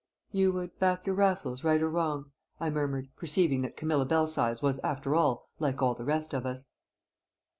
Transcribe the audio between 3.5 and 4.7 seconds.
that Camilla Belsize